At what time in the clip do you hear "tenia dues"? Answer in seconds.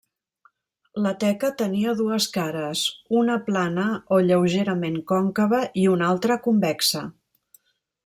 1.59-2.27